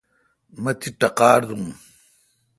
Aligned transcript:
مہ 0.63 0.71
تی 0.79 0.89
ٹقار 0.99 1.39
دوں۔ 1.47 1.69